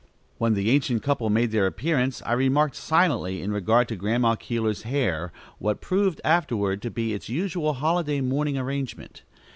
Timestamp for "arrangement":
8.57-9.21